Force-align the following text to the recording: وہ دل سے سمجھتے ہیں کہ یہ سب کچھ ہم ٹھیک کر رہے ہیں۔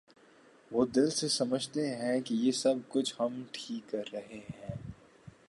وہ 0.71 0.85
دل 0.85 1.09
سے 1.09 1.27
سمجھتے 1.27 1.95
ہیں 1.95 2.19
کہ 2.21 2.33
یہ 2.33 2.51
سب 2.51 2.75
کچھ 2.89 3.13
ہم 3.19 3.41
ٹھیک 3.51 3.91
کر 3.91 4.03
رہے 4.13 4.39
ہیں۔ 4.49 4.75